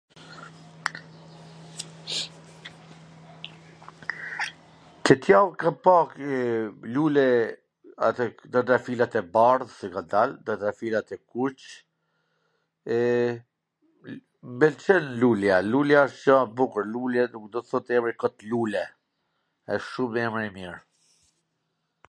Tw 5.09 5.17
gjall 5.25 5.51
kam 5.63 5.75
pa 5.87 5.97
lule, 6.95 7.27
ata 8.07 8.25
trwndafilat 8.51 9.13
e 9.21 9.21
bardh 9.35 9.71
qw 9.81 9.87
kan 9.95 10.07
dal, 10.13 10.29
trwndafilat 10.47 11.07
e 11.17 11.19
kuq, 11.31 11.61
e 12.97 12.99
m 14.55 14.57
pwlqen 14.63 15.03
lulja, 15.25 15.55
lulja 15.75 15.99
asht 16.05 16.21
gja 16.23 16.37
e 16.47 16.51
bukur, 16.63 16.83
lule 16.95 17.21
nuk 17.35 17.45
do 17.57 17.63
t 17.67 17.73
thot 17.73 17.87
emri 17.99 18.13
kot, 18.25 18.37
lule, 18.55 18.83
wsht 19.75 19.89
shum 19.91 20.13
emwr 20.23 20.41
i 20.47 20.55
mir, 20.57 20.73